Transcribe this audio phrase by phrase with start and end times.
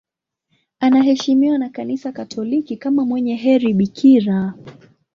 [0.79, 4.53] Anaheshimiwa na Kanisa Katoliki kama mwenye heri bikira.